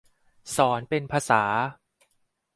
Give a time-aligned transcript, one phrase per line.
[0.55, 1.43] สอนเป็นภาษา